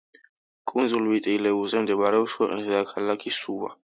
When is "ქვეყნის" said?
2.39-2.73